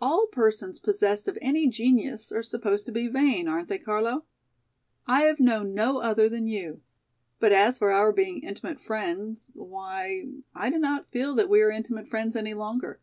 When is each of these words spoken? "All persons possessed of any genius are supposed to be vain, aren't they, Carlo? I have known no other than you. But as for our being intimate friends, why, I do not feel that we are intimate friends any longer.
"All 0.00 0.26
persons 0.26 0.80
possessed 0.80 1.28
of 1.28 1.38
any 1.40 1.68
genius 1.68 2.32
are 2.32 2.42
supposed 2.42 2.84
to 2.86 2.90
be 2.90 3.06
vain, 3.06 3.46
aren't 3.46 3.68
they, 3.68 3.78
Carlo? 3.78 4.24
I 5.06 5.20
have 5.22 5.38
known 5.38 5.74
no 5.74 5.98
other 6.00 6.28
than 6.28 6.48
you. 6.48 6.80
But 7.38 7.52
as 7.52 7.78
for 7.78 7.92
our 7.92 8.10
being 8.10 8.42
intimate 8.42 8.80
friends, 8.80 9.52
why, 9.54 10.26
I 10.56 10.70
do 10.70 10.78
not 10.80 11.12
feel 11.12 11.36
that 11.36 11.48
we 11.48 11.62
are 11.62 11.70
intimate 11.70 12.08
friends 12.08 12.34
any 12.34 12.52
longer. 12.52 12.98